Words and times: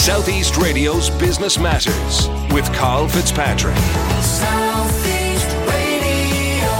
Southeast 0.00 0.56
Radio's 0.56 1.10
Business 1.10 1.58
Matters 1.58 2.26
with 2.54 2.64
Carl 2.72 3.06
Fitzpatrick. 3.06 3.76
Southeast 4.22 5.46
Radio. 5.68 6.70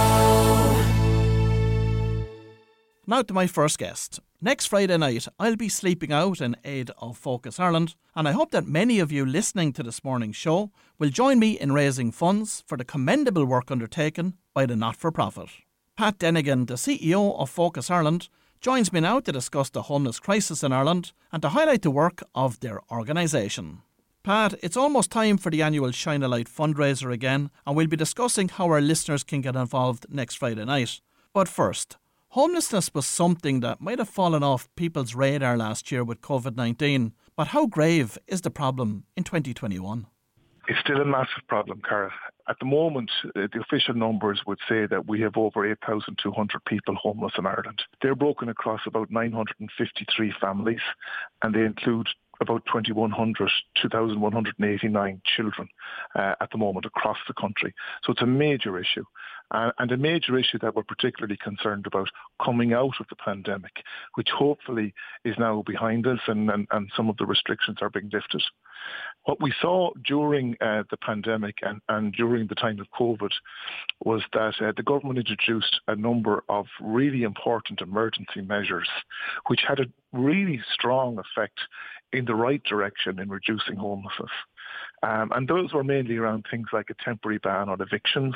Now 3.05 3.21
to 3.21 3.31
my 3.31 3.45
first 3.45 3.77
guest. 3.77 4.19
Next 4.41 4.65
Friday 4.65 4.97
night, 4.97 5.27
I'll 5.37 5.55
be 5.55 5.69
sleeping 5.69 6.11
out 6.11 6.41
in 6.41 6.57
aid 6.65 6.89
of 6.97 7.15
Focus 7.15 7.59
Ireland, 7.59 7.93
and 8.15 8.27
I 8.27 8.31
hope 8.31 8.49
that 8.51 8.65
many 8.65 8.99
of 8.99 9.11
you 9.11 9.23
listening 9.23 9.71
to 9.73 9.83
this 9.83 10.03
morning's 10.03 10.35
show 10.35 10.71
will 10.97 11.09
join 11.09 11.37
me 11.37 11.59
in 11.59 11.73
raising 11.73 12.11
funds 12.11 12.63
for 12.65 12.75
the 12.75 12.83
commendable 12.83 13.45
work 13.45 13.69
undertaken 13.69 14.33
by 14.55 14.65
the 14.65 14.75
not 14.75 14.95
for 14.95 15.11
profit. 15.11 15.49
Pat 15.95 16.17
Dennigan, 16.17 16.65
the 16.65 16.73
CEO 16.73 17.39
of 17.39 17.51
Focus 17.51 17.91
Ireland, 17.91 18.29
joins 18.61 18.93
me 18.93 18.99
now 18.99 19.19
to 19.19 19.31
discuss 19.31 19.71
the 19.71 19.83
homeless 19.83 20.19
crisis 20.19 20.63
in 20.63 20.71
Ireland 20.71 21.13
and 21.31 21.41
to 21.41 21.49
highlight 21.49 21.81
the 21.81 21.89
work 21.89 22.21
of 22.35 22.59
their 22.59 22.79
organisation. 22.91 23.81
Pat, 24.23 24.53
it's 24.61 24.77
almost 24.77 25.09
time 25.09 25.37
for 25.37 25.49
the 25.49 25.63
annual 25.63 25.89
Shine 25.89 26.21
a 26.21 26.27
Light 26.27 26.47
fundraiser 26.47 27.11
again, 27.11 27.49
and 27.65 27.75
we'll 27.75 27.87
be 27.87 27.97
discussing 27.97 28.49
how 28.49 28.65
our 28.67 28.79
listeners 28.79 29.23
can 29.23 29.41
get 29.41 29.55
involved 29.55 30.05
next 30.09 30.35
Friday 30.35 30.63
night. 30.63 31.01
But 31.33 31.47
first, 31.47 31.97
homelessness 32.29 32.93
was 32.93 33.07
something 33.07 33.61
that 33.61 33.81
might 33.81 33.97
have 33.97 34.09
fallen 34.09 34.43
off 34.43 34.69
people's 34.75 35.15
radar 35.15 35.57
last 35.57 35.91
year 35.91 36.03
with 36.03 36.21
COVID 36.21 36.55
19, 36.55 37.13
but 37.35 37.47
how 37.47 37.65
grave 37.65 38.19
is 38.27 38.41
the 38.41 38.51
problem 38.51 39.05
in 39.17 39.23
2021? 39.23 40.05
It's 40.67 40.79
still 40.81 41.01
a 41.01 41.05
massive 41.05 41.47
problem, 41.47 41.81
Cara. 41.87 42.13
At 42.51 42.59
the 42.59 42.65
moment, 42.65 43.09
uh, 43.27 43.47
the 43.53 43.61
official 43.61 43.93
numbers 43.93 44.41
would 44.45 44.59
say 44.67 44.85
that 44.85 45.07
we 45.07 45.21
have 45.21 45.37
over 45.37 45.65
8,200 45.65 46.65
people 46.65 46.95
homeless 46.95 47.31
in 47.37 47.45
Ireland. 47.45 47.81
They're 48.01 48.13
broken 48.13 48.49
across 48.49 48.81
about 48.85 49.09
953 49.09 50.33
families, 50.41 50.81
and 51.41 51.55
they 51.55 51.61
include 51.61 52.09
about 52.41 52.65
2,100, 52.65 53.51
2,189 53.81 55.21
children 55.33 55.69
uh, 56.13 56.35
at 56.41 56.51
the 56.51 56.57
moment 56.57 56.85
across 56.85 57.19
the 57.25 57.33
country. 57.35 57.73
So 58.03 58.11
it's 58.11 58.21
a 58.21 58.25
major 58.25 58.77
issue. 58.77 59.05
Uh, 59.51 59.71
and 59.79 59.91
a 59.93 59.97
major 59.97 60.37
issue 60.37 60.59
that 60.59 60.75
we're 60.75 60.83
particularly 60.83 61.37
concerned 61.37 61.85
about 61.85 62.09
coming 62.43 62.73
out 62.73 62.99
of 62.99 63.05
the 63.09 63.15
pandemic, 63.15 63.83
which 64.15 64.29
hopefully 64.29 64.93
is 65.23 65.35
now 65.37 65.63
behind 65.65 66.05
us 66.05 66.19
and, 66.27 66.49
and, 66.49 66.67
and 66.71 66.91
some 66.97 67.09
of 67.09 67.15
the 67.15 67.25
restrictions 67.25 67.77
are 67.81 67.89
being 67.89 68.09
lifted. 68.11 68.43
What 69.25 69.41
we 69.41 69.53
saw 69.61 69.91
during 70.05 70.55
uh, 70.61 70.83
the 70.89 70.97
pandemic 70.97 71.57
and, 71.61 71.79
and 71.89 72.11
during 72.13 72.47
the 72.47 72.55
time 72.55 72.79
of 72.79 72.87
COVID 72.99 73.31
was 74.03 74.23
that 74.33 74.55
uh, 74.59 74.71
the 74.75 74.83
government 74.83 75.19
introduced 75.19 75.79
a 75.87 75.95
number 75.95 76.43
of 76.49 76.65
really 76.81 77.23
important 77.23 77.81
emergency 77.81 78.41
measures, 78.41 78.89
which 79.47 79.61
had 79.67 79.79
a 79.79 79.85
really 80.11 80.61
strong 80.73 81.19
effect 81.19 81.59
in 82.13 82.25
the 82.25 82.35
right 82.35 82.63
direction 82.63 83.19
in 83.19 83.29
reducing 83.29 83.75
homelessness. 83.75 84.31
Um, 85.03 85.31
and 85.35 85.47
those 85.47 85.73
were 85.73 85.83
mainly 85.83 86.17
around 86.17 86.45
things 86.49 86.67
like 86.73 86.89
a 86.89 87.03
temporary 87.03 87.39
ban 87.39 87.69
on 87.69 87.81
evictions 87.81 88.35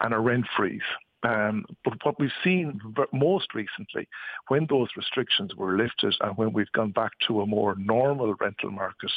and 0.00 0.12
a 0.14 0.18
rent 0.18 0.46
freeze. 0.56 0.82
Um, 1.24 1.64
but 1.84 1.94
what 2.04 2.20
we've 2.20 2.30
seen 2.42 2.80
most 3.12 3.54
recently, 3.54 4.06
when 4.48 4.66
those 4.68 4.88
restrictions 4.96 5.54
were 5.56 5.76
lifted 5.76 6.14
and 6.20 6.36
when 6.36 6.52
we've 6.52 6.70
gone 6.72 6.92
back 6.92 7.12
to 7.26 7.40
a 7.40 7.46
more 7.46 7.74
normal 7.78 8.34
rental 8.40 8.70
market, 8.70 9.10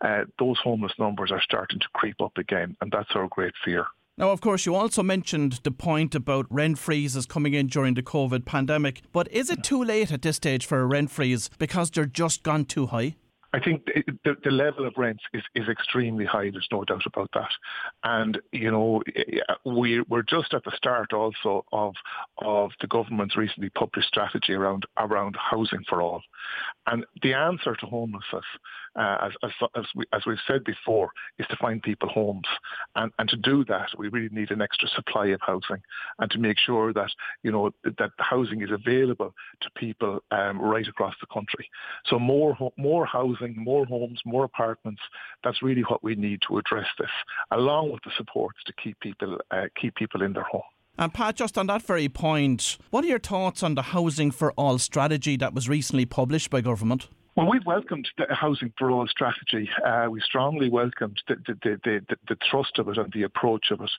uh, 0.00 0.24
those 0.38 0.58
homeless 0.62 0.92
numbers 0.98 1.30
are 1.30 1.42
starting 1.42 1.78
to 1.78 1.86
creep 1.94 2.20
up 2.20 2.36
again, 2.38 2.76
and 2.80 2.90
that's 2.90 3.10
our 3.14 3.28
great 3.28 3.54
fear. 3.64 3.86
Now, 4.16 4.30
of 4.30 4.40
course, 4.40 4.64
you 4.64 4.76
also 4.76 5.02
mentioned 5.02 5.60
the 5.64 5.72
point 5.72 6.14
about 6.14 6.46
rent 6.48 6.78
freezes 6.78 7.26
coming 7.26 7.54
in 7.54 7.66
during 7.66 7.94
the 7.94 8.02
COVID 8.02 8.44
pandemic, 8.44 9.02
but 9.12 9.30
is 9.32 9.50
it 9.50 9.64
too 9.64 9.82
late 9.82 10.12
at 10.12 10.22
this 10.22 10.36
stage 10.36 10.66
for 10.66 10.80
a 10.80 10.86
rent 10.86 11.10
freeze 11.10 11.50
because 11.58 11.90
they're 11.90 12.04
just 12.04 12.44
gone 12.44 12.64
too 12.64 12.86
high? 12.86 13.16
I 13.54 13.60
think 13.60 13.84
the, 14.24 14.36
the 14.42 14.50
level 14.50 14.84
of 14.84 14.94
rents 14.96 15.22
is, 15.32 15.44
is 15.54 15.68
extremely 15.68 16.24
high. 16.24 16.50
There's 16.50 16.66
no 16.72 16.82
doubt 16.82 17.06
about 17.06 17.30
that. 17.34 17.50
And, 18.02 18.40
you 18.50 18.68
know, 18.68 19.00
we, 19.64 20.00
we're 20.08 20.24
just 20.24 20.52
at 20.54 20.64
the 20.64 20.72
start 20.76 21.12
also 21.12 21.64
of, 21.70 21.94
of 22.38 22.72
the 22.80 22.88
government's 22.88 23.36
recently 23.36 23.70
published 23.70 24.08
strategy 24.08 24.54
around, 24.54 24.86
around 24.98 25.36
housing 25.38 25.84
for 25.88 26.02
all. 26.02 26.22
And 26.88 27.06
the 27.22 27.34
answer 27.34 27.76
to 27.76 27.86
homelessness, 27.86 28.44
uh, 28.96 29.18
as, 29.22 29.32
as, 29.42 29.50
as, 29.76 29.84
we, 29.94 30.04
as 30.12 30.22
we've 30.26 30.38
said 30.46 30.64
before, 30.64 31.10
is 31.38 31.46
to 31.48 31.56
find 31.56 31.82
people 31.82 32.08
homes. 32.08 32.46
And, 32.96 33.12
and 33.18 33.28
to 33.28 33.36
do 33.36 33.64
that, 33.66 33.88
we 33.98 34.08
really 34.08 34.28
need 34.30 34.50
an 34.50 34.62
extra 34.62 34.88
supply 34.88 35.26
of 35.26 35.40
housing 35.42 35.82
and 36.18 36.30
to 36.30 36.38
make 36.38 36.58
sure 36.58 36.92
that, 36.92 37.10
you 37.42 37.50
know, 37.50 37.70
that 37.84 38.10
housing 38.18 38.62
is 38.62 38.70
available 38.70 39.34
to 39.60 39.70
people 39.76 40.20
um, 40.30 40.60
right 40.60 40.86
across 40.86 41.14
the 41.20 41.26
country. 41.32 41.68
So 42.06 42.18
more, 42.18 42.56
more 42.76 43.06
housing 43.06 43.54
more 43.56 43.86
homes, 43.86 44.20
more 44.24 44.44
apartments. 44.44 45.02
That's 45.42 45.62
really 45.62 45.82
what 45.82 46.02
we 46.02 46.14
need 46.14 46.40
to 46.48 46.58
address 46.58 46.86
this, 46.98 47.10
along 47.50 47.92
with 47.92 48.02
the 48.04 48.10
supports 48.16 48.58
to 48.66 48.72
keep 48.82 48.98
people 49.00 49.38
uh, 49.50 49.64
keep 49.80 49.94
people 49.94 50.22
in 50.22 50.32
their 50.32 50.44
home. 50.44 50.62
And 50.96 51.12
Pat, 51.12 51.36
just 51.36 51.58
on 51.58 51.66
that 51.66 51.82
very 51.82 52.08
point, 52.08 52.78
what 52.90 53.04
are 53.04 53.08
your 53.08 53.18
thoughts 53.18 53.62
on 53.62 53.74
the 53.74 53.82
Housing 53.82 54.30
for 54.30 54.52
All 54.52 54.78
strategy 54.78 55.36
that 55.38 55.52
was 55.52 55.68
recently 55.68 56.06
published 56.06 56.50
by 56.50 56.60
government? 56.60 57.08
Well, 57.36 57.50
we've 57.50 57.66
welcomed 57.66 58.08
the 58.16 58.32
Housing 58.32 58.72
for 58.78 58.92
All 58.92 59.08
strategy. 59.08 59.68
Uh, 59.84 60.06
we 60.08 60.20
strongly 60.20 60.70
welcomed 60.70 61.20
the, 61.26 61.34
the, 61.44 61.80
the, 61.82 62.16
the, 62.28 62.36
thrust 62.48 62.78
of 62.78 62.88
it 62.88 62.96
and 62.96 63.12
the 63.12 63.24
approach 63.24 63.72
of 63.72 63.80
it. 63.80 63.90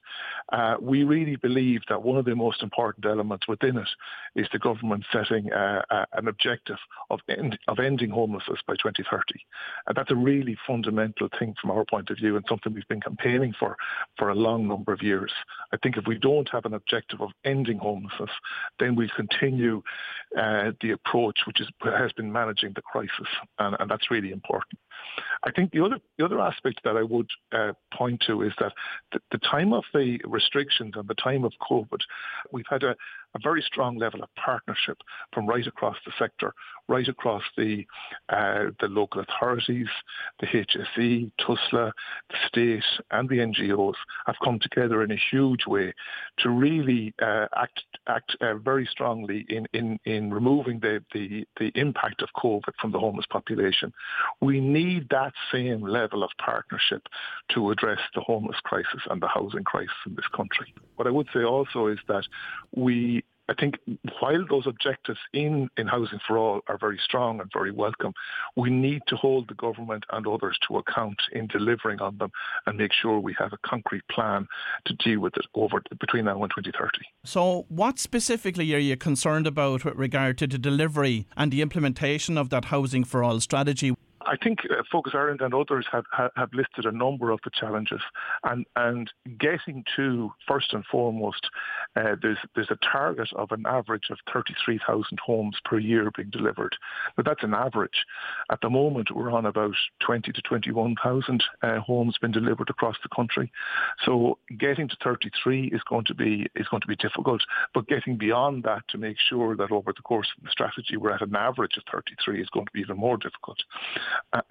Uh, 0.53 0.75
we 0.79 1.03
really 1.03 1.35
believe 1.35 1.81
that 1.89 2.01
one 2.01 2.17
of 2.17 2.23
the 2.23 2.33
most 2.33 2.63
important 2.63 3.05
elements 3.05 3.45
within 3.45 3.77
it 3.77 3.89
is 4.37 4.47
the 4.53 4.59
government 4.59 5.03
setting 5.11 5.51
uh, 5.51 5.81
uh 5.89 6.05
an 6.13 6.29
objective 6.29 6.77
of, 7.09 7.19
end, 7.27 7.59
of 7.67 7.79
ending 7.79 8.09
homelessness 8.09 8.59
by 8.65 8.75
2030. 8.75 9.45
And 9.87 9.97
that's 9.97 10.11
a 10.11 10.15
really 10.15 10.57
fundamental 10.65 11.27
thing 11.37 11.55
from 11.59 11.71
our 11.71 11.83
point 11.83 12.09
of 12.11 12.17
view 12.17 12.37
and 12.37 12.45
something 12.47 12.73
we've 12.73 12.87
been 12.87 13.01
campaigning 13.01 13.53
for 13.59 13.75
for 14.17 14.29
a 14.29 14.35
long 14.35 14.65
number 14.65 14.93
of 14.93 15.03
years. 15.03 15.33
I 15.73 15.77
think 15.83 15.97
if 15.97 16.07
we 16.07 16.17
don't 16.17 16.47
have 16.53 16.63
an 16.63 16.73
objective 16.73 17.19
of 17.19 17.31
ending 17.43 17.79
homelessness, 17.79 18.31
then 18.79 18.95
we'll 18.95 19.09
continue 19.13 19.83
uh, 20.39 20.71
the 20.79 20.91
approach 20.91 21.39
which 21.45 21.59
is, 21.59 21.67
has 21.83 22.13
been 22.13 22.31
managing 22.31 22.71
the 22.75 22.81
crisis 22.81 23.24
and, 23.59 23.75
and 23.79 23.89
that's 23.89 24.11
really 24.11 24.31
important. 24.31 24.79
I 25.43 25.51
think 25.51 25.71
the 25.71 25.83
other 25.83 25.99
the 26.17 26.25
other 26.25 26.39
aspect 26.39 26.81
that 26.83 26.97
I 26.97 27.03
would 27.03 27.29
uh, 27.51 27.73
point 27.93 28.23
to 28.27 28.41
is 28.41 28.53
that 28.59 28.73
the, 29.11 29.19
the, 29.31 29.37
time 29.39 29.73
of 29.73 29.83
the 29.93 30.19
restrictions 30.25 30.93
and 30.95 31.07
the 31.07 31.15
time 31.15 31.43
of 31.43 31.53
COVID, 31.69 31.99
we've 32.51 32.65
had 32.69 32.83
a, 32.83 32.95
a 33.35 33.39
very 33.39 33.61
strong 33.61 33.97
level 33.97 34.23
of 34.23 34.29
partnership 34.35 34.97
from 35.33 35.45
right 35.45 35.67
across 35.67 35.97
the 36.05 36.11
sector, 36.17 36.53
right 36.87 37.07
across 37.07 37.43
the 37.57 37.85
uh, 38.29 38.65
the 38.79 38.87
local 38.87 39.21
authorities, 39.21 39.87
the 40.39 40.47
HSE, 40.47 41.31
TUSLA, 41.39 41.91
the 42.29 42.35
state, 42.47 42.83
and 43.11 43.29
the 43.29 43.37
NGOs 43.37 43.95
have 44.25 44.35
come 44.43 44.59
together 44.59 45.03
in 45.03 45.11
a 45.11 45.19
huge 45.31 45.65
way 45.67 45.93
to 46.39 46.49
really 46.49 47.13
uh, 47.21 47.47
act 47.55 47.81
act 48.07 48.35
uh, 48.41 48.55
very 48.55 48.87
strongly 48.89 49.45
in, 49.49 49.65
in, 49.73 49.99
in 50.05 50.33
removing 50.33 50.79
the, 50.79 51.03
the, 51.13 51.45
the 51.59 51.71
impact 51.75 52.21
of 52.21 52.29
COVID 52.37 52.73
from 52.79 52.91
the 52.91 52.99
homeless 52.99 53.25
population. 53.29 53.91
We 54.41 54.59
need 54.59 55.07
that 55.09 55.33
same 55.51 55.81
level 55.81 56.23
of 56.23 56.29
partnership 56.37 57.03
to 57.53 57.71
address 57.71 57.99
the 58.13 58.21
homeless 58.21 58.57
crisis 58.63 59.01
and 59.09 59.21
the 59.21 59.27
housing 59.27 59.63
crisis 59.63 59.95
in 60.05 60.15
this 60.15 60.27
country. 60.35 60.73
What 60.95 61.07
I 61.07 61.11
would 61.11 61.27
say 61.33 61.43
also 61.43 61.87
is 61.87 61.99
that 62.07 62.23
we 62.75 63.23
I 63.47 63.53
think 63.53 63.75
while 64.19 64.45
those 64.49 64.65
objectives 64.65 65.19
in, 65.33 65.69
in 65.77 65.87
Housing 65.87 66.19
for 66.27 66.37
All 66.37 66.61
are 66.67 66.77
very 66.77 66.99
strong 67.03 67.39
and 67.39 67.49
very 67.53 67.71
welcome, 67.71 68.13
we 68.55 68.69
need 68.69 69.03
to 69.07 69.15
hold 69.15 69.47
the 69.47 69.53
government 69.53 70.03
and 70.11 70.25
others 70.25 70.57
to 70.67 70.77
account 70.77 71.17
in 71.31 71.47
delivering 71.47 72.01
on 72.01 72.17
them 72.17 72.31
and 72.65 72.77
make 72.77 72.91
sure 72.91 73.19
we 73.19 73.35
have 73.37 73.53
a 73.53 73.57
concrete 73.65 74.07
plan 74.09 74.47
to 74.85 74.93
deal 74.95 75.19
with 75.19 75.37
it 75.37 75.45
over 75.53 75.81
between 75.99 76.25
now 76.25 76.41
and 76.41 76.51
2030. 76.55 77.05
So, 77.23 77.65
what 77.69 77.99
specifically 77.99 78.73
are 78.73 78.79
you 78.79 78.97
concerned 78.97 79.47
about 79.47 79.85
with 79.85 79.95
regard 79.95 80.37
to 80.39 80.47
the 80.47 80.57
delivery 80.57 81.27
and 81.37 81.51
the 81.51 81.61
implementation 81.61 82.37
of 82.37 82.49
that 82.49 82.65
Housing 82.65 83.03
for 83.03 83.23
All 83.23 83.39
strategy? 83.39 83.93
I 84.25 84.37
think 84.37 84.59
uh, 84.69 84.83
Focus 84.91 85.13
Ireland 85.15 85.41
and 85.41 85.53
others 85.53 85.85
have, 85.91 86.05
have, 86.11 86.49
listed 86.53 86.85
a 86.85 86.91
number 86.91 87.31
of 87.31 87.39
the 87.43 87.51
challenges, 87.51 88.01
and 88.43 88.65
and 88.75 89.11
getting 89.39 89.83
to 89.95 90.31
first 90.47 90.73
and 90.73 90.85
foremost, 90.85 91.49
uh, 91.95 92.15
there's 92.21 92.37
there's 92.55 92.71
a 92.71 92.77
target 92.91 93.29
of 93.35 93.51
an 93.51 93.65
average 93.67 94.09
of 94.09 94.17
33,000 94.31 95.19
homes 95.19 95.57
per 95.65 95.77
year 95.77 96.09
being 96.15 96.29
delivered, 96.29 96.75
but 97.15 97.25
that's 97.25 97.43
an 97.43 97.53
average. 97.53 98.05
At 98.49 98.61
the 98.61 98.69
moment, 98.69 99.11
we're 99.13 99.31
on 99.31 99.45
about 99.45 99.75
20 99.99 100.31
to 100.31 100.41
21,000 100.41 101.43
uh, 101.61 101.79
homes 101.79 102.17
being 102.19 102.31
delivered 102.31 102.69
across 102.69 102.95
the 103.03 103.15
country. 103.15 103.51
So 104.05 104.37
getting 104.57 104.87
to 104.87 104.97
33 105.03 105.67
is 105.67 105.81
going 105.89 106.05
to 106.05 106.15
be 106.15 106.47
is 106.55 106.67
going 106.69 106.81
to 106.81 106.87
be 106.87 106.95
difficult, 106.95 107.41
but 107.73 107.87
getting 107.87 108.17
beyond 108.17 108.63
that 108.63 108.87
to 108.89 108.97
make 108.97 109.17
sure 109.19 109.55
that 109.55 109.71
over 109.71 109.93
the 109.93 110.01
course 110.01 110.27
of 110.37 110.43
the 110.43 110.49
strategy 110.49 110.97
we're 110.97 111.11
at 111.11 111.21
an 111.21 111.35
average 111.35 111.77
of 111.77 111.83
33 111.91 112.41
is 112.41 112.49
going 112.49 112.65
to 112.65 112.71
be 112.71 112.79
even 112.79 112.97
more 112.97 113.17
difficult 113.17 113.57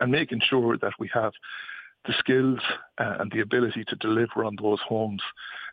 and 0.00 0.12
making 0.12 0.40
sure 0.48 0.76
that 0.78 0.92
we 0.98 1.10
have 1.12 1.32
the 2.06 2.14
skills 2.18 2.60
uh, 2.98 3.16
and 3.20 3.32
the 3.32 3.40
ability 3.40 3.84
to 3.88 3.96
deliver 3.96 4.44
on 4.44 4.56
those 4.60 4.80
homes, 4.86 5.22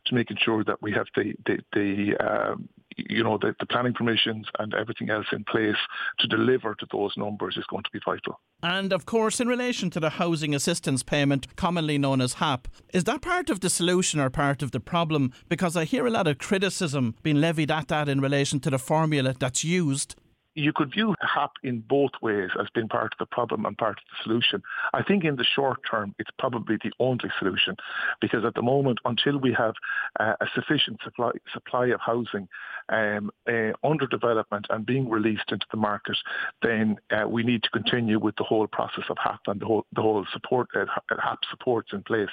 to 0.06 0.16
making 0.16 0.38
sure 0.42 0.64
that 0.64 0.82
we 0.82 0.92
have 0.92 1.08
the 1.16 1.34
the, 1.46 1.60
the 1.74 2.18
um, 2.18 2.70
you 2.98 3.24
know 3.24 3.38
the, 3.38 3.56
the 3.60 3.66
planning 3.66 3.94
permissions 3.94 4.48
and 4.60 4.74
everything 4.74 5.10
else 5.10 5.28
in 5.32 5.44
place 5.44 5.76
to 6.20 6.28
deliver 6.28 6.76
to 6.76 6.86
those 6.92 7.14
numbers 7.18 7.58
is 7.58 7.66
going 7.66 7.84
to 7.84 7.90
be 7.92 8.00
vital. 8.06 8.40
And 8.64 8.94
of 8.94 9.06
course, 9.06 9.40
in 9.40 9.48
relation 9.48 9.90
to 9.92 10.00
the 10.00 10.12
housing 10.12 10.54
assistance 10.54 11.04
payment, 11.04 11.56
commonly 11.56 11.98
known 11.98 12.22
as 12.22 12.34
HAP, 12.34 12.68
is 12.94 13.06
that 13.06 13.22
part 13.22 13.50
of 13.50 13.60
the 13.60 13.70
solution 13.70 14.20
or 14.20 14.30
part 14.30 14.62
of 14.62 14.72
the 14.72 14.80
problem? 14.80 15.34
Because 15.50 15.76
I 15.76 15.86
hear 15.86 16.06
a 16.06 16.12
lot 16.12 16.28
of 16.28 16.38
criticism 16.38 17.16
being 17.24 17.42
levied 17.42 17.72
at 17.72 17.88
that 17.88 18.08
in 18.08 18.22
relation 18.22 18.60
to 18.62 18.70
the 18.70 18.80
formula 18.80 19.34
that's 19.38 19.64
used 19.64 20.16
you 20.62 20.72
could 20.74 20.92
view 20.92 21.16
HAP 21.22 21.54
in 21.64 21.80
both 21.80 22.12
ways 22.22 22.52
as 22.60 22.68
being 22.74 22.88
part 22.88 23.14
of 23.14 23.20
the 23.20 23.26
problem 23.26 23.66
and 23.66 23.78
part 23.78 23.98
of 23.98 24.04
the 24.10 24.24
solution. 24.24 24.62
I 24.94 25.02
think 25.02 25.24
in 25.24 25.36
the 25.36 25.44
short 25.44 25.80
term, 25.90 26.14
it's 26.20 26.30
probably 26.38 26.78
the 26.84 26.92
only 27.00 27.30
solution 27.40 27.76
because 28.20 28.46
at 28.46 28.54
the 28.54 28.62
moment, 28.62 29.00
until 29.06 29.38
we 29.38 29.54
have 29.54 29.74
uh, 30.20 30.34
a 30.40 30.46
sufficient 30.54 31.00
supply, 31.04 31.32
supply 31.52 31.88
of 31.88 32.00
housing 32.00 32.48
um, 32.90 33.32
uh, 33.48 33.72
under 33.84 34.06
development 34.06 34.68
and 34.70 34.86
being 34.86 35.10
released 35.10 35.52
into 35.52 35.66
the 35.72 35.78
market, 35.78 36.18
then 36.62 36.98
uh, 37.12 37.28
we 37.28 37.44
need 37.44 37.64
to 37.64 37.70
continue 37.70 38.20
with 38.20 38.36
the 38.36 38.44
whole 38.44 38.68
process 38.68 39.06
of 39.10 39.18
HAP 39.18 39.42
and 39.48 39.60
the 39.62 39.66
whole, 39.66 39.86
the 39.94 40.02
whole 40.02 40.26
support 40.32 40.70
HAP 40.74 41.40
supports 41.50 41.90
in 41.92 42.04
place. 42.04 42.30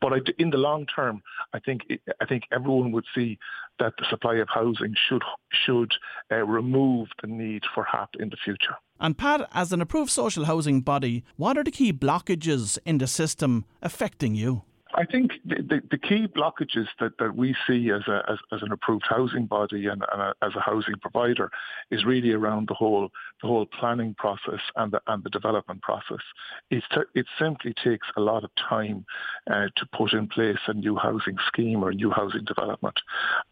But 0.00 0.12
I, 0.12 0.16
in 0.38 0.50
the 0.50 0.58
long 0.58 0.86
term, 0.86 1.22
I 1.52 1.60
think 1.60 1.82
I 2.20 2.26
think 2.26 2.44
everyone 2.52 2.90
would 2.92 3.06
see 3.14 3.38
that 3.78 3.94
the 3.98 4.06
supply 4.08 4.36
of 4.36 4.48
housing 4.48 4.94
should 5.08 5.22
should 5.64 5.92
uh, 6.30 6.44
remove 6.44 7.08
the 7.20 7.28
need 7.28 7.43
for 7.74 7.84
HAP 7.84 8.10
in 8.18 8.30
the 8.30 8.36
future. 8.36 8.76
And 9.00 9.18
Pat, 9.18 9.48
as 9.52 9.72
an 9.72 9.80
approved 9.80 10.10
social 10.10 10.44
housing 10.44 10.80
body, 10.80 11.24
what 11.36 11.58
are 11.58 11.64
the 11.64 11.70
key 11.70 11.92
blockages 11.92 12.78
in 12.84 12.98
the 12.98 13.06
system 13.06 13.64
affecting 13.82 14.34
you? 14.34 14.62
I 14.96 15.04
think 15.04 15.32
the, 15.44 15.56
the, 15.56 15.82
the, 15.90 15.98
key 15.98 16.26
blockages 16.26 16.86
that, 17.00 17.18
that 17.18 17.36
we 17.36 17.56
see 17.66 17.90
as, 17.90 18.02
a, 18.06 18.22
as, 18.30 18.38
as 18.52 18.62
an 18.62 18.72
approved 18.72 19.04
housing 19.08 19.46
body 19.46 19.86
and, 19.86 20.04
and 20.12 20.22
a, 20.22 20.34
as 20.42 20.54
a 20.54 20.60
housing 20.60 20.94
provider 21.00 21.50
is 21.90 22.04
really 22.04 22.32
around 22.32 22.68
the 22.68 22.74
whole 22.74 23.10
the 23.42 23.48
whole 23.48 23.66
planning 23.66 24.14
process 24.16 24.60
and 24.76 24.92
the, 24.92 25.00
and 25.08 25.24
the 25.24 25.30
development 25.30 25.82
process. 25.82 26.22
It's 26.70 26.86
t- 26.94 27.00
it 27.14 27.26
simply 27.38 27.74
takes 27.82 28.06
a 28.16 28.20
lot 28.20 28.44
of 28.44 28.50
time 28.68 29.04
uh, 29.50 29.66
to 29.76 29.86
put 29.92 30.12
in 30.12 30.28
place 30.28 30.58
a 30.66 30.74
new 30.74 30.96
housing 30.96 31.36
scheme 31.48 31.82
or 31.82 31.90
a 31.90 31.94
new 31.94 32.10
housing 32.10 32.44
development, 32.44 32.96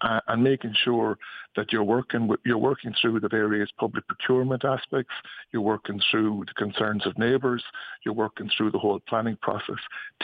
uh, 0.00 0.20
and 0.28 0.44
making 0.44 0.74
sure 0.84 1.18
that 1.56 1.72
you're 1.72 1.82
working 1.82 2.28
with, 2.28 2.40
you're 2.44 2.58
working 2.58 2.94
through 3.00 3.20
the 3.20 3.28
various 3.28 3.68
public 3.78 4.06
procurement 4.06 4.64
aspects, 4.64 5.12
you're 5.52 5.62
working 5.62 6.00
through 6.10 6.44
the 6.46 6.54
concerns 6.54 7.06
of 7.06 7.18
neighbours, 7.18 7.62
you're 8.04 8.14
working 8.14 8.50
through 8.56 8.70
the 8.70 8.78
whole 8.78 9.00
planning 9.08 9.36
process. 9.42 9.76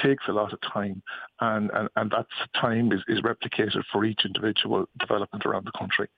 Takes 0.02 0.24
a 0.28 0.32
lot 0.32 0.52
of 0.52 0.60
time 0.62 1.02
and, 1.40 1.70
and, 1.72 1.88
and 1.96 2.10
that 2.10 2.26
time 2.60 2.92
is, 2.92 3.00
is 3.08 3.20
replicated 3.20 3.82
for 3.92 4.04
each 4.04 4.20
individual 4.24 4.86
development 4.98 5.46
around 5.46 5.66
the 5.66 5.72
country. 5.78 6.08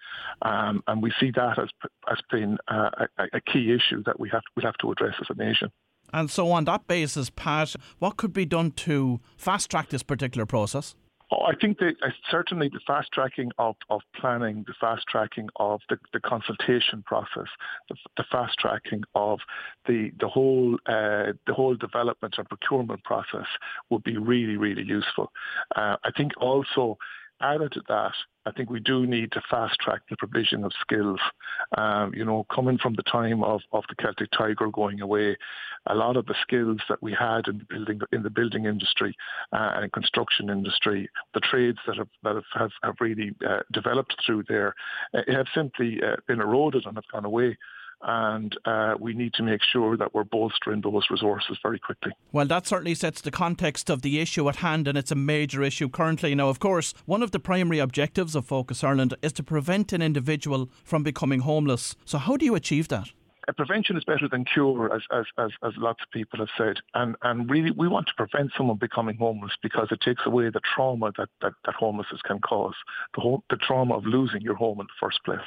Um, 0.43 0.83
and 0.87 1.03
we 1.03 1.13
see 1.21 1.31
that 1.33 1.59
as, 1.59 1.69
as 2.11 2.19
being 2.31 2.57
a, 2.69 3.09
a, 3.33 3.41
key 3.41 3.73
issue 3.73 4.03
that 4.05 4.19
we 4.19 4.29
have, 4.31 4.43
we 4.57 4.63
have 4.63 4.77
to 4.79 4.91
address 4.91 5.15
as 5.21 5.27
a 5.31 5.35
nation. 5.35 5.71
And 6.13 6.31
so, 6.31 6.51
on 6.51 6.65
that 6.65 6.87
basis, 6.89 7.31
Pat, 7.31 7.77
what 7.99 8.17
could 8.17 8.33
be 8.33 8.45
done 8.45 8.73
to 8.73 9.21
fast 9.37 9.71
track 9.71 9.91
this 9.91 10.03
particular 10.03 10.47
process? 10.47 10.97
Oh, 11.33 11.45
I 11.45 11.55
think 11.55 11.79
that 11.79 11.95
uh, 12.05 12.11
certainly 12.29 12.69
the 12.69 12.81
fast 12.87 13.13
tracking 13.13 13.51
of, 13.59 13.77
of 13.89 14.01
planning, 14.17 14.65
the 14.67 14.75
fast 14.81 15.05
tracking 15.09 15.49
of 15.57 15.81
the, 15.89 15.97
the 16.13 16.21
consultation 16.21 17.03
process, 17.07 17.47
the, 17.89 17.95
the, 18.17 18.25
fast 18.33 18.59
tracking 18.59 19.05
of 19.15 19.39
the 19.87 20.11
the 20.19 20.27
whole 20.27 20.75
uh, 20.87 21.33
the 21.47 21.55
whole 21.55 21.77
development 21.77 22.35
and 22.37 22.49
procurement 22.49 23.05
process 23.05 23.47
would 23.91 24.03
be 24.03 24.17
really 24.17 24.57
really 24.57 24.83
useful. 24.83 25.31
Uh, 25.77 25.97
I 26.05 26.11
think 26.17 26.33
also 26.41 26.99
added 27.41 27.73
to 27.73 27.83
that, 27.89 28.13
I 28.47 28.53
think 28.53 28.71
we 28.71 28.81
do 28.81 29.07
need 29.07 29.33
to 29.33 29.43
fast 29.51 29.79
track 29.81 30.01
the 30.09 30.17
provision 30.17 30.65
of 30.65 30.73
skills. 30.81 31.21
Um, 31.77 32.13
you 32.15 32.25
know, 32.25 32.47
coming 32.55 32.79
from 32.79 32.95
the 32.95 33.03
time 33.03 33.43
of, 33.45 33.61
of 33.73 33.85
the 33.89 33.95
Celtic 33.97 34.31
Tiger 34.31 34.71
going 34.71 35.01
away, 35.01 35.37
a 35.87 35.95
lot 35.95 36.17
of 36.17 36.27
the 36.27 36.35
skills 36.43 36.81
that 36.89 37.03
we 37.03 37.13
had 37.13 37.49
in 37.49 37.59
the 37.59 37.67
building 37.69 38.01
in 38.13 38.23
the 38.23 38.31
building 38.31 38.65
industry 38.65 39.15
uh, 39.53 39.73
and 39.75 39.93
construction 39.93 40.49
industry, 40.51 41.09
the 41.35 41.41
trades 41.41 41.79
that 41.87 41.97
have 41.97 42.09
that 42.23 42.35
have, 42.35 42.45
have, 42.55 42.71
have 42.83 42.95
really 43.01 43.33
uh, 43.47 43.61
developed 43.73 44.17
through 44.25 44.45
there, 44.49 44.75
uh, 45.15 45.23
have 45.29 45.47
simply 45.55 46.01
uh, 46.03 46.17
been 46.27 46.41
eroded 46.41 46.87
and 46.87 46.97
have 46.97 47.09
gone 47.13 47.25
away 47.25 47.57
and 48.03 48.57
uh, 48.65 48.95
we 48.99 49.13
need 49.13 49.35
to 49.35 49.43
make 49.43 49.61
sure 49.63 49.97
that 49.97 50.15
we're 50.15 50.25
bolstering 50.25 50.81
those 50.81 51.07
resources 51.11 51.59
very 51.63 51.79
quickly. 51.79 52.13
Well, 52.33 52.47
that 52.47 52.67
certainly 52.67 52.95
sets 52.95 53.21
the 53.21 53.31
context 53.31 53.91
of 53.91 54.03
the 54.03 54.21
issue 54.21 54.49
at 54.49 54.57
hand, 54.57 54.89
and 54.89 54.97
it's 54.97 55.11
a 55.11 55.17
major 55.17 55.63
issue 55.63 55.89
currently. 55.89 56.35
Now, 56.35 56.49
of 56.49 56.59
course, 56.59 56.95
one 57.07 57.23
of 57.23 57.31
the 57.31 57.41
primary 57.41 57.79
objectives 57.79 58.35
of 58.35 58.47
Focus 58.47 58.83
Ireland 58.83 59.15
is 59.23 59.33
to 59.35 59.43
prevent 59.43 59.93
an 59.93 60.03
individual 60.03 60.71
from 60.85 61.03
becoming 61.03 61.41
homeless. 61.41 61.97
So, 62.05 62.19
how 62.19 62.37
do 62.37 62.45
you 62.45 62.55
achieve 62.55 62.89
that? 62.89 63.11
Prevention 63.57 63.97
is 63.97 64.05
better 64.05 64.29
than 64.29 64.45
cure, 64.45 64.95
as, 64.95 65.03
as, 65.11 65.27
as, 65.39 65.51
as, 65.63 65.73
lots 65.77 66.03
of 66.03 66.11
people 66.11 66.39
have 66.39 66.49
said. 66.57 66.77
And, 66.95 67.17
and 67.23 67.51
really, 67.51 67.71
we 67.71 67.89
want 67.89 68.07
to 68.09 68.15
prevent 68.17 68.53
someone 68.57 68.77
becoming 68.77 69.17
homeless 69.17 69.53
because 69.63 69.89
it 69.91 70.01
takes 70.01 70.23
away 70.27 70.51
the 70.51 70.61
trauma 70.75 71.13
that, 71.19 71.29
that, 71.43 71.53
that 71.65 71.75
homelessness 71.75 72.23
can 72.23 72.41
cause, 72.41 72.75
the, 73.17 73.39
the 73.51 73.57
trauma 73.57 73.97
of 73.97 74.05
losing 74.05 74.41
your 74.41 74.55
home 74.55 74.81
in 74.81 74.87
the 74.87 74.93
first 75.01 75.23
place. 75.25 75.39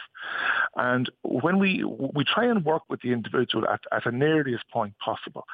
And 0.75 1.09
when 1.23 1.59
we, 1.59 1.83
we 1.83 2.23
try 2.23 2.45
and 2.45 2.65
work 2.65 2.83
with 2.89 3.01
the 3.01 3.11
individual 3.11 3.67
at, 3.67 3.81
at 3.91 4.05
an 4.05 4.21
earliest 4.21 4.69
point 4.69 4.93
possible 5.03 5.45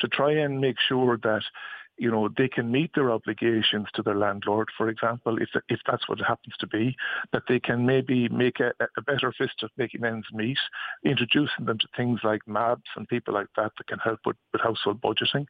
to 0.00 0.08
try 0.08 0.32
and 0.32 0.60
make 0.60 0.76
sure 0.88 1.18
that 1.22 1.42
you 1.98 2.10
know, 2.10 2.28
they 2.36 2.48
can 2.48 2.70
meet 2.70 2.90
their 2.94 3.10
obligations 3.10 3.86
to 3.94 4.02
their 4.02 4.16
landlord, 4.16 4.68
for 4.76 4.88
example, 4.88 5.38
if 5.40 5.48
if 5.68 5.80
that's 5.86 6.08
what 6.08 6.20
it 6.20 6.26
happens 6.26 6.54
to 6.60 6.66
be, 6.66 6.96
that 7.32 7.44
they 7.48 7.58
can 7.58 7.86
maybe 7.86 8.28
make 8.28 8.60
a, 8.60 8.72
a 8.96 9.02
better 9.02 9.32
fist 9.32 9.62
of 9.62 9.70
making 9.76 10.04
ends 10.04 10.26
meet, 10.32 10.58
introducing 11.04 11.64
them 11.64 11.78
to 11.78 11.88
things 11.96 12.20
like 12.22 12.42
MABS 12.46 12.82
and 12.96 13.08
people 13.08 13.34
like 13.34 13.48
that 13.56 13.72
that 13.76 13.86
can 13.86 13.98
help 13.98 14.20
with, 14.26 14.36
with 14.52 14.60
household 14.60 15.00
budgeting, 15.00 15.46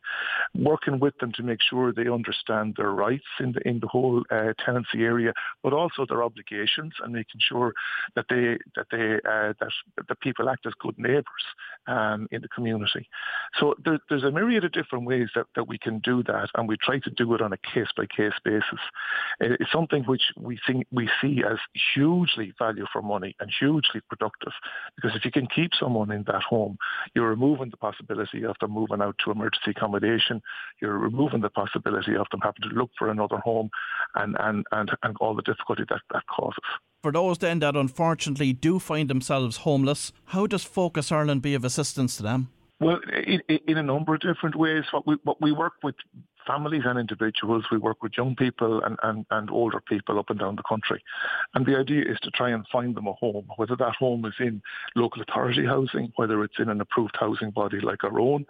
working 0.55 0.99
with 1.01 1.17
them 1.19 1.33
to 1.33 1.43
make 1.43 1.61
sure 1.69 1.93
they 1.93 2.09
understand 2.09 2.75
their 2.77 2.93
rights 2.93 3.25
in 3.41 3.53
the 3.53 3.69
in 3.69 3.81
the 3.81 3.89
whole 3.89 4.23
uh, 4.31 4.53
tenancy 4.65 5.03
area, 5.03 5.33
but 5.63 5.73
also 5.73 6.07
their 6.07 6.23
obligations 6.23 6.93
and 7.03 7.13
making 7.13 7.41
sure 7.41 7.73
that 8.15 8.27
they 8.29 8.57
that 8.77 8.87
they 8.91 9.15
uh, 9.29 9.53
that 9.61 9.71
that 10.09 10.21
people 10.21 10.49
act 10.49 10.67
as 10.67 10.73
good 10.79 10.99
neighbours 10.99 11.45
um, 11.87 12.29
in 12.31 12.41
the 12.43 12.49
community. 12.49 13.09
So 13.59 13.75
there, 13.85 13.99
there's 14.09 14.25
a 14.25 14.31
myriad 14.31 14.65
of 14.65 14.73
different 14.73 15.07
ways 15.07 15.29
that, 15.35 15.47
that 15.55 15.69
we 15.69 15.79
can 15.79 15.99
do 16.01 16.23
that 16.25 16.36
that, 16.37 16.49
and 16.55 16.69
we 16.69 16.77
try 16.77 16.99
to 17.01 17.11
do 17.11 17.27
it 17.35 17.41
on 17.47 17.53
a 17.53 17.61
case 17.73 17.91
by 17.97 18.07
case 18.07 18.39
basis. 18.45 18.83
Uh, 19.41 19.57
it's 19.61 19.73
something 19.73 20.03
which 20.05 20.27
we 20.49 20.59
think 20.67 20.87
we 20.91 21.09
see 21.21 21.43
as 21.53 21.59
hugely 21.95 22.53
value 22.59 22.87
for 22.93 23.03
money 23.03 23.35
and 23.41 23.51
hugely 23.59 24.01
productive, 24.11 24.55
because 24.97 25.17
if 25.17 25.25
you 25.25 25.33
can 25.39 25.47
keep 25.59 25.71
someone 25.83 26.11
in 26.17 26.25
that 26.31 26.43
home, 26.43 26.77
you're 27.15 27.29
removing 27.37 27.71
the 27.71 27.77
possibility 27.89 28.45
of 28.45 28.57
them 28.61 28.73
moving 28.81 29.03
out 29.03 29.17
to 29.23 29.31
emergency 29.31 29.71
accommodation. 29.77 30.37
You're 30.81 30.99
removing 30.99 31.43
the 31.43 31.51
possibility 31.63 32.15
of 32.17 32.27
them 32.31 32.41
having 32.43 32.65
to 32.69 32.77
look 32.81 32.91
for 32.99 33.09
another 33.11 33.39
home, 33.39 33.69
and 34.15 34.37
and 34.47 34.59
and, 34.73 34.91
and 35.03 35.17
all 35.21 35.35
the 35.35 35.43
difficulty 35.51 35.85
that 35.89 36.03
that 36.13 36.27
causes. 36.37 36.69
For 37.03 37.13
those 37.13 37.39
then 37.39 37.61
that 37.61 37.77
unfortunately 37.77 38.53
do 38.53 38.79
find 38.79 39.09
themselves 39.09 39.59
homeless, 39.59 40.13
how 40.35 40.47
does 40.47 40.65
Focus 40.65 41.13
Ireland 41.13 41.43
be 41.43 41.55
of 41.55 41.65
assistance 41.65 42.17
to 42.17 42.23
them? 42.23 42.49
Well, 42.79 42.99
in, 43.27 43.41
in, 43.49 43.79
a 43.79 43.83
number 43.83 44.15
of 44.15 44.21
different 44.21 44.55
ways. 44.55 44.85
What 44.91 45.07
we, 45.07 45.17
what 45.25 45.41
we 45.41 45.51
work 45.51 45.75
with 45.83 45.95
families 46.47 46.83
and 46.85 46.99
individuals. 46.99 47.65
We 47.71 47.79
work 47.79 48.03
with 48.03 48.13
young 48.17 48.37
people 48.37 48.83
and, 48.83 48.97
and, 49.03 49.27
and 49.31 49.51
older 49.51 49.81
people 49.81 50.19
up 50.19 50.31
and 50.31 50.39
down 50.39 50.57
the 50.57 50.63
country. 50.63 51.03
And 51.55 51.67
the 51.67 51.77
idea 51.77 52.03
is 52.03 52.19
to 52.23 52.31
try 52.31 52.51
and 52.51 52.65
find 52.71 52.95
them 52.95 53.07
a 53.07 53.13
home, 53.15 53.47
whether 53.57 53.77
that 53.77 53.97
home 53.97 54.25
is 54.25 54.35
in 54.39 54.63
local 54.95 55.23
authority 55.23 55.67
housing, 55.67 56.13
whether 56.17 56.43
it's 56.45 56.59
in 56.59 56.69
an 56.69 56.81
approved 56.81 57.17
housing 57.19 57.51
body 57.51 57.81
like 57.81 58.05
our 58.05 58.19
own, 58.21 58.47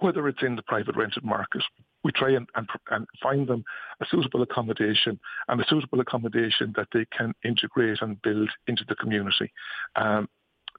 whether 0.00 0.26
it's 0.28 0.42
in 0.42 0.56
the 0.56 0.62
private 0.62 0.96
rented 0.96 1.24
market. 1.24 1.62
We 2.04 2.10
try 2.10 2.30
and, 2.30 2.48
and, 2.56 2.68
and, 2.90 3.06
find 3.22 3.46
them 3.46 3.64
a 4.00 4.06
suitable 4.10 4.42
accommodation 4.42 5.20
and 5.46 5.60
a 5.60 5.64
suitable 5.68 6.00
accommodation 6.00 6.72
that 6.76 6.88
they 6.92 7.06
can 7.16 7.32
integrate 7.44 8.02
and 8.02 8.20
build 8.22 8.50
into 8.66 8.84
the 8.88 8.96
community. 8.96 9.52
Um, 9.94 10.28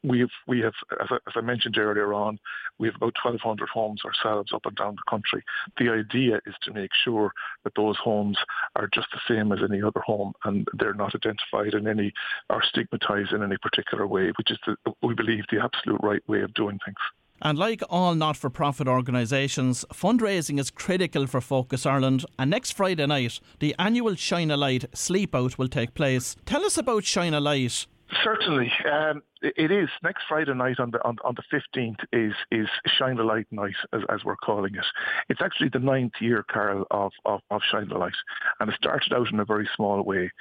we've 0.04 0.30
we 0.48 0.60
have 0.62 0.74
as 1.00 1.08
I, 1.10 1.16
as 1.16 1.34
I, 1.36 1.42
mentioned 1.42 1.78
earlier 1.78 2.14
on, 2.14 2.40
we 2.80 2.88
have 2.88 2.96
about 2.96 3.16
1,200 3.24 3.70
homes 3.70 4.02
ourselves 4.06 4.52
up 4.54 4.66
and 4.66 4.76
down 4.76 4.96
the 4.96 5.10
country. 5.10 5.44
The 5.78 5.90
idea 5.90 6.40
is 6.46 6.56
to 6.64 6.74
make 6.74 6.92
sure 7.04 7.32
that 7.64 7.74
those 7.76 7.98
homes 7.98 8.38
are 8.76 8.90
just 8.94 9.08
the 9.12 9.22
same 9.28 9.52
as 9.52 9.60
any 9.64 9.82
other 9.82 10.02
home, 10.02 10.34
and 10.44 10.68
they're 10.74 10.94
not 10.94 11.16
identified 11.16 11.74
in 11.74 11.88
any 11.88 12.14
or 12.50 12.62
stigmatised 12.64 13.34
in 13.34 13.44
any 13.44 13.58
particular 13.58 14.08
way, 14.08 14.32
which 14.38 14.52
is 14.52 14.58
the, 14.66 14.76
we 15.02 15.14
believe 15.14 15.44
the 15.52 15.62
absolute 15.62 16.00
right 16.04 16.28
way 16.28 16.42
of 16.42 16.54
doing 16.54 16.80
things. 16.86 16.98
And 17.42 17.60
like 17.60 17.84
all 17.90 18.16
not 18.16 18.38
for 18.38 18.50
profit 18.50 18.88
organisations, 18.88 19.84
fundraising 19.92 20.60
is 20.60 20.72
critical 20.72 21.28
for 21.28 21.42
Focus 21.42 21.86
Ireland. 21.86 22.26
And 22.40 22.50
next 22.50 22.72
Friday 22.72 23.06
night, 23.06 23.42
the 23.60 23.76
annual 23.78 24.16
Shine 24.16 24.50
a 24.50 24.56
Light 24.56 24.90
sleepout 24.94 25.58
will 25.58 25.68
take 25.68 25.94
place. 25.94 26.38
Tell 26.46 26.64
us 26.64 26.78
about 26.78 27.04
Shine 27.04 27.34
a 27.34 27.42
Light 27.42 27.86
Certainly, 28.22 28.72
um, 28.92 29.24
it 29.42 29.72
is 29.72 29.90
next 30.04 30.24
Friday 30.28 30.54
night 30.54 30.80
on 30.80 30.92
the 30.92 31.04
on, 31.06 31.18
on 31.24 31.36
the 31.36 31.44
fifteenth 31.50 32.00
is 32.12 32.34
is 32.52 32.68
Shine 32.98 33.16
the 33.16 33.24
Light 33.24 33.48
night 33.52 33.76
as, 33.94 34.02
as 34.10 34.24
we're 34.24 34.36
calling 34.36 34.76
it. 34.76 34.86
It's 35.30 35.42
actually 35.42 35.70
the 35.70 35.80
ninth 35.80 36.14
year, 36.20 36.44
Carl, 36.50 36.86
of, 36.92 37.12
of, 37.26 37.42
of 37.50 37.62
Shine 37.72 37.88
the 37.88 37.98
Light, 37.98 38.14
and 38.60 38.70
it 38.70 38.76
started 38.76 39.14
out 39.14 39.32
in 39.32 39.40
a 39.40 39.46
very 39.46 39.70
small 39.76 40.04
way. 40.04 40.32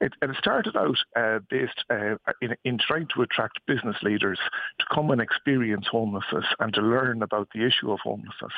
It, 0.00 0.12
and 0.20 0.30
it 0.30 0.36
started 0.38 0.76
out 0.76 0.96
uh, 1.16 1.38
based 1.48 1.84
uh, 1.90 2.16
in, 2.42 2.54
in 2.64 2.78
trying 2.78 3.08
to 3.14 3.22
attract 3.22 3.64
business 3.66 3.96
leaders 4.02 4.38
to 4.78 4.86
come 4.94 5.10
and 5.10 5.20
experience 5.20 5.86
homelessness 5.90 6.46
and 6.60 6.72
to 6.74 6.80
learn 6.80 7.22
about 7.22 7.48
the 7.54 7.64
issue 7.64 7.92
of 7.92 7.98
homelessness, 8.00 8.52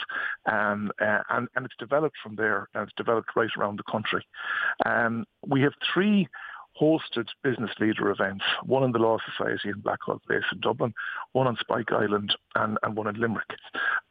um, 0.50 0.90
uh, 1.00 1.20
and 1.30 1.48
and 1.54 1.64
it's 1.64 1.76
developed 1.78 2.16
from 2.22 2.34
there 2.36 2.68
and 2.74 2.84
it's 2.84 2.96
developed 2.96 3.30
right 3.36 3.50
around 3.56 3.78
the 3.78 3.90
country. 3.90 4.26
Um, 4.84 5.24
we 5.46 5.62
have 5.62 5.72
three 5.92 6.28
hosted 6.80 7.28
business 7.42 7.70
leader 7.80 8.10
events, 8.10 8.44
one 8.64 8.84
in 8.84 8.92
the 8.92 8.98
Law 8.98 9.18
Society 9.30 9.70
in 9.70 9.80
Blackhall 9.80 10.22
Place 10.26 10.44
in 10.52 10.60
Dublin, 10.60 10.94
one 11.32 11.46
on 11.46 11.56
Spike 11.60 11.92
Island 11.92 12.34
and, 12.54 12.78
and 12.82 12.96
one 12.96 13.08
in 13.08 13.20
Limerick. 13.20 13.50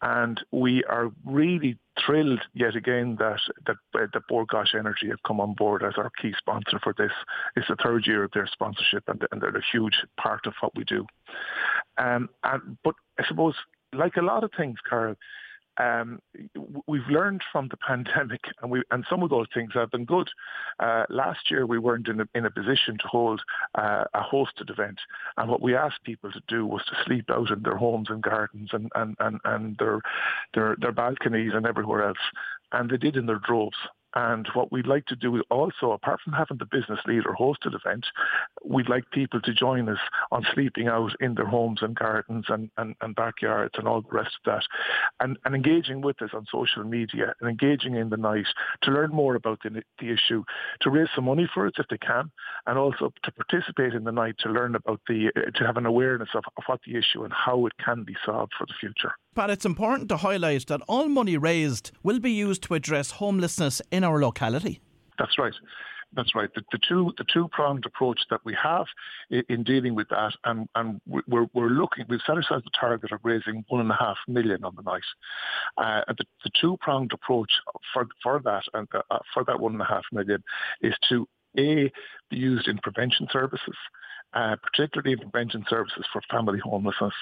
And 0.01 0.39
we 0.51 0.83
are 0.85 1.11
really 1.25 1.77
thrilled 2.05 2.41
yet 2.53 2.75
again 2.75 3.15
that 3.19 3.39
that, 3.65 3.77
uh, 3.95 4.07
that 4.13 4.27
Bord 4.27 4.47
Gáis 4.47 4.75
Energy 4.77 5.09
have 5.09 5.23
come 5.25 5.39
on 5.39 5.53
board 5.53 5.83
as 5.83 5.93
our 5.97 6.11
key 6.21 6.33
sponsor 6.37 6.79
for 6.83 6.93
this. 6.97 7.11
It's 7.55 7.67
the 7.67 7.77
third 7.83 8.05
year 8.05 8.23
of 8.23 8.31
their 8.33 8.47
sponsorship 8.47 9.03
and, 9.07 9.25
and 9.31 9.41
they're 9.41 9.49
a 9.49 9.61
huge 9.71 9.95
part 10.19 10.45
of 10.45 10.53
what 10.61 10.75
we 10.75 10.83
do. 10.83 11.05
Um, 11.97 12.29
and, 12.43 12.77
but 12.83 12.95
I 13.19 13.25
suppose, 13.27 13.55
like 13.93 14.17
a 14.17 14.21
lot 14.21 14.43
of 14.43 14.51
things, 14.57 14.77
Carl, 14.87 15.15
um, 15.79 16.19
we've 16.87 17.07
learned 17.09 17.41
from 17.51 17.67
the 17.69 17.77
pandemic, 17.87 18.41
and 18.61 18.71
we 18.71 18.83
and 18.91 19.05
some 19.09 19.23
of 19.23 19.29
those 19.29 19.47
things 19.53 19.71
have 19.73 19.91
been 19.91 20.05
good. 20.05 20.29
Uh, 20.79 21.03
last 21.09 21.51
year, 21.51 21.65
we 21.65 21.79
weren't 21.79 22.07
in 22.07 22.21
a, 22.21 22.25
in 22.35 22.45
a 22.45 22.51
position 22.51 22.97
to 22.99 23.07
hold 23.07 23.41
uh, 23.75 24.05
a 24.13 24.21
hosted 24.21 24.69
event, 24.69 24.99
and 25.37 25.49
what 25.49 25.61
we 25.61 25.75
asked 25.75 26.03
people 26.03 26.31
to 26.31 26.41
do 26.47 26.65
was 26.65 26.83
to 26.85 26.95
sleep 27.05 27.29
out 27.29 27.51
in 27.51 27.63
their 27.63 27.77
homes 27.77 28.07
and 28.09 28.21
gardens 28.21 28.69
and 28.73 28.91
and 28.95 29.15
and, 29.19 29.39
and 29.45 29.77
their 29.77 30.01
their 30.53 30.75
their 30.79 30.91
balconies 30.91 31.51
and 31.53 31.65
everywhere 31.65 32.07
else, 32.07 32.17
and 32.71 32.89
they 32.89 32.97
did 32.97 33.15
in 33.15 33.25
their 33.25 33.39
droves. 33.39 33.77
And 34.17 34.47
what 34.55 34.71
we'd 34.71 34.87
like 34.87 35.05
to 35.05 35.15
do 35.15 35.43
also, 35.51 35.91
apart 35.91 36.21
from 36.23 36.33
having 36.33 36.57
the 36.57 36.65
business 36.65 36.99
leader 37.05 37.35
hosted 37.39 37.75
event, 37.75 38.07
we'd 38.65 38.89
like 38.89 39.03
people 39.11 39.39
to 39.41 39.53
join 39.53 39.87
us 39.87 39.99
on 40.31 40.43
sleeping 40.55 40.87
out 40.87 41.11
in 41.19 41.35
their 41.35 41.45
homes 41.45 41.83
and 41.83 41.95
gardens 41.95 42.45
and, 42.49 42.71
and, 42.77 42.95
and 43.01 43.15
backyards 43.15 43.75
and 43.77 43.87
all 43.87 44.01
the 44.01 44.17
rest 44.17 44.31
of 44.43 44.51
that. 44.51 44.63
And, 45.19 45.37
and 45.45 45.53
engaging 45.53 46.01
with 46.01 46.19
us 46.23 46.31
on 46.33 46.47
social 46.51 46.83
media 46.83 47.35
and 47.39 47.47
engaging 47.47 47.95
in 47.95 48.09
the 48.09 48.17
night 48.17 48.47
to 48.81 48.91
learn 48.91 49.11
more 49.11 49.35
about 49.35 49.59
the, 49.61 49.83
the 49.99 50.09
issue, 50.09 50.43
to 50.81 50.89
raise 50.89 51.09
some 51.13 51.25
money 51.25 51.47
for 51.53 51.67
it 51.67 51.75
if 51.77 51.87
they 51.87 51.99
can, 51.99 52.31
and 52.65 52.79
also 52.79 53.13
to 53.21 53.31
participate 53.31 53.93
in 53.93 54.03
the 54.03 54.11
night 54.11 54.37
to 54.39 54.49
learn 54.49 54.73
about 54.73 54.99
the, 55.07 55.31
to 55.53 55.63
have 55.63 55.77
an 55.77 55.85
awareness 55.85 56.29
of, 56.33 56.43
of 56.57 56.63
what 56.65 56.79
the 56.87 56.97
issue 56.97 57.23
and 57.23 57.33
how 57.33 57.67
it 57.67 57.73
can 57.77 58.03
be 58.03 58.15
solved 58.25 58.53
for 58.57 58.65
the 58.65 58.73
future. 58.79 59.13
But 59.37 59.51
it's 59.51 59.65
important 59.65 60.09
to 60.09 60.17
highlight 60.17 60.65
that 60.65 60.81
all 60.87 61.07
money 61.07 61.37
raised 61.37 61.91
will 62.01 62.19
be 62.19 62.31
used 62.31 62.63
to 62.63 62.73
address 62.73 63.11
homelessness 63.11 63.83
in 63.91 64.03
our 64.03 64.19
locality. 64.19 64.81
That's 65.19 65.37
right. 65.37 65.53
That's 66.13 66.33
right. 66.33 66.49
The, 66.55 66.63
the 66.71 66.79
two 66.89 67.13
the 67.19 67.25
two 67.31 67.47
pronged 67.49 67.85
approach 67.85 68.19
that 68.31 68.41
we 68.43 68.57
have 68.59 68.87
in, 69.29 69.43
in, 69.47 69.63
dealing 69.63 69.93
with 69.93 70.09
that, 70.09 70.33
and, 70.45 70.67
and 70.73 70.99
we're, 71.05 71.45
we're 71.53 71.69
looking. 71.69 72.05
We've 72.09 72.19
set 72.25 72.35
ourselves 72.35 72.63
the 72.63 72.71
target 72.79 73.11
of 73.11 73.19
raising 73.21 73.63
one 73.67 73.81
and 73.81 73.91
a 73.91 73.97
half 73.99 74.17
million 74.27 74.63
on 74.63 74.73
the 74.75 74.81
night. 74.81 75.03
Uh, 75.77 76.01
the, 76.17 76.25
the 76.43 76.49
two 76.59 76.75
pronged 76.81 77.11
approach 77.13 77.51
for 77.93 78.07
for 78.23 78.41
that 78.43 78.63
and 78.73 78.87
uh, 78.95 79.19
for 79.35 79.43
that 79.43 79.59
one 79.59 79.73
and 79.73 79.81
a 79.83 79.85
half 79.85 80.05
million 80.11 80.43
is 80.81 80.95
to 81.09 81.27
a 81.59 81.91
be 82.31 82.37
used 82.37 82.67
in 82.67 82.79
prevention 82.79 83.27
services 83.31 83.75
uh, 84.33 84.55
particularly 84.61 85.13
in 85.13 85.19
prevention 85.19 85.65
services 85.69 86.05
for 86.11 86.21
family 86.29 86.59
homelessness, 86.59 87.13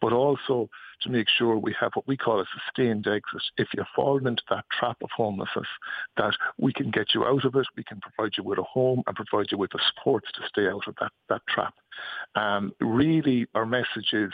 but 0.00 0.12
also 0.12 0.68
to 1.02 1.08
make 1.10 1.28
sure 1.28 1.56
we 1.56 1.74
have 1.78 1.92
what 1.94 2.06
we 2.08 2.16
call 2.16 2.40
a 2.40 2.44
sustained 2.54 3.06
exit. 3.06 3.42
If 3.56 3.68
you've 3.74 3.86
fallen 3.94 4.26
into 4.26 4.42
that 4.50 4.64
trap 4.78 4.96
of 5.02 5.10
homelessness, 5.14 5.66
that 6.16 6.34
we 6.58 6.72
can 6.72 6.90
get 6.90 7.14
you 7.14 7.24
out 7.24 7.44
of 7.44 7.54
it, 7.56 7.66
we 7.76 7.84
can 7.84 8.00
provide 8.00 8.32
you 8.36 8.44
with 8.44 8.58
a 8.58 8.62
home 8.62 9.02
and 9.06 9.16
provide 9.16 9.50
you 9.50 9.58
with 9.58 9.70
the 9.72 9.80
supports 9.94 10.28
to 10.32 10.40
stay 10.48 10.68
out 10.68 10.86
of 10.86 10.94
that, 11.00 11.12
that 11.28 11.42
trap. 11.48 11.74
Um, 12.34 12.72
really, 12.80 13.46
our 13.54 13.66
message 13.66 14.12
is 14.12 14.32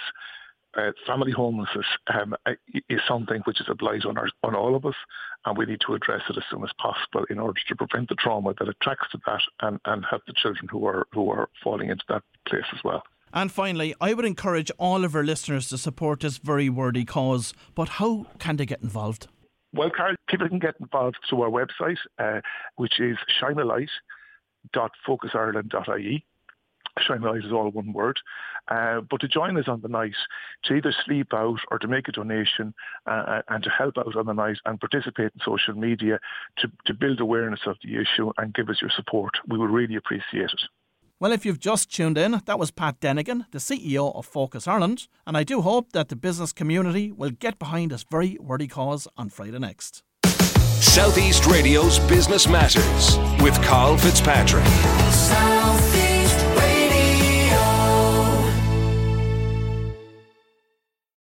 uh, 0.77 0.93
family 1.07 1.33
homelessness 1.33 1.87
um, 2.15 2.35
is 2.89 3.01
something 3.09 3.41
which 3.45 3.61
is 3.61 3.67
a 3.69 3.75
blight 3.75 4.05
on, 4.05 4.17
our, 4.17 4.29
on 4.43 4.55
all 4.55 4.77
of 4.77 4.87
us, 4.87 4.95
and 5.45 5.59
we 5.59 5.67
need 5.67 5.81
to 5.87 5.95
address 5.95 6.23
it 6.29 6.37
as 6.37 6.45
soon 6.51 6.63
as 6.63 6.71
possible 6.79 7.25
in 7.31 7.39
order 7.39 7.61
to 7.69 7.77
prevent 7.77 8.09
the 8.09 8.15
trauma 8.15 8.55
that 8.59 8.69
attracts 8.69 9.11
to 9.13 9.19
that 9.27 9.41
and, 9.61 9.81
and 9.87 10.05
help 10.09 10.23
the 10.27 10.35
children 10.35 10.69
who 10.71 10.87
are 10.87 11.07
who 11.13 11.31
are 11.31 11.49
falling 11.63 11.91
into 11.91 12.05
that 12.09 12.23
place 12.47 12.65
as 12.73 12.79
well. 12.85 13.03
And 13.33 13.53
finally, 13.53 13.95
I 14.01 14.15
would 14.15 14.25
encourage 14.25 14.73
all 14.79 15.05
of 15.05 15.15
our 15.15 15.23
listeners 15.23 15.69
to 15.69 15.79
support 15.79 16.19
this 16.21 16.39
very 16.39 16.69
worthy 16.69 17.05
cause. 17.05 17.55
But 17.75 17.91
how 17.91 18.27
can 18.39 18.57
they 18.57 18.67
get 18.67 18.83
involved? 18.83 19.29
Well, 19.73 19.91
Carl, 19.97 20.17
people 20.29 20.49
can 20.49 20.59
get 20.59 20.75
involved 20.81 21.19
through 21.29 21.43
our 21.43 21.51
website, 21.51 21.99
uh, 22.19 22.41
which 22.75 22.99
is 22.99 23.17
shinealight.focusireland.ie. 23.41 26.27
Shine 27.07 27.23
Light 27.23 27.45
is 27.45 27.53
all 27.53 27.71
one 27.71 27.93
word. 27.93 28.21
Uh, 28.69 29.01
but 29.01 29.21
to 29.21 29.29
join 29.29 29.57
us 29.57 29.69
on 29.69 29.81
the 29.81 29.89
night, 29.89 30.15
to 30.65 30.75
either 30.75 30.95
sleep 31.05 31.33
out 31.33 31.61
or 31.71 31.79
to 31.79 31.89
make 31.89 32.09
a 32.09 32.13
donation 32.13 32.75
uh, 33.07 33.11
uh, 33.11 33.43
and 33.49 33.65
to 33.65 33.71
help 33.71 33.99
out 33.99 34.17
on 34.17 34.27
the 34.27 34.33
night 34.33 34.59
and 34.65 34.81
participate 34.81 35.33
in 35.35 35.41
social 35.45 35.75
media 35.75 36.19
to, 36.59 36.71
to 36.87 36.95
build 36.95 37.21
awareness 37.21 37.61
of 37.67 37.77
the 37.83 37.97
issue 37.97 38.31
and 38.39 38.55
give 38.55 38.69
us 38.69 38.81
your 38.81 38.91
support, 38.95 39.33
we 39.49 39.59
would 39.59 39.71
really 39.71 39.97
appreciate 39.97 40.45
it. 40.45 40.63
Well, 41.19 41.33
if 41.33 41.45
you've 41.45 41.61
just 41.61 41.95
tuned 41.95 42.17
in, 42.17 42.41
that 42.47 42.59
was 42.59 42.71
Pat 42.71 42.99
Dennigan, 43.01 43.45
the 43.51 43.59
CEO 43.59 44.17
of 44.17 44.25
Focus 44.25 44.67
Ireland, 44.67 45.07
and 45.27 45.37
I 45.37 45.45
do 45.45 45.61
hope 45.61 45.93
that 45.93 46.09
the 46.09 46.17
business 46.17 46.51
community 46.51 47.13
will 47.13 47.31
get 47.31 47.59
behind 47.59 47.91
this 47.91 48.07
very 48.11 48.39
worthy 48.41 48.69
cause 48.69 49.07
on 49.19 49.29
Friday 49.29 49.59
next. 49.59 50.03
Southeast 50.81 51.45
Radio's 51.45 51.99
Business 51.99 52.49
Matters 52.49 53.19
with 53.43 53.55
Carl 53.63 53.99
Fitzpatrick. 53.99 54.65
Southeast 55.13 55.95
Radio. 55.95 56.10